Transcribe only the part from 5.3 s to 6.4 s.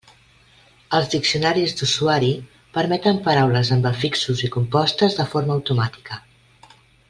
forma automàtica.